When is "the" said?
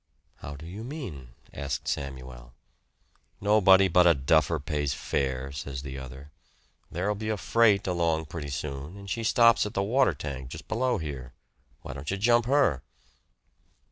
5.75-5.99, 9.75-9.83